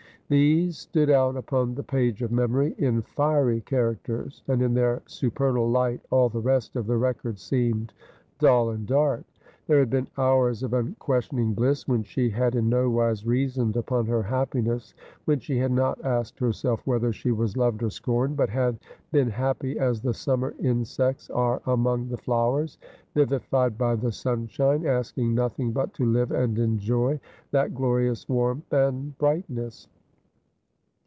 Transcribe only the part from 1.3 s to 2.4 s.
upon the page of